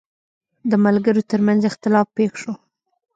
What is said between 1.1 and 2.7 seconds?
ترمنځ اختلاف پېښ شو.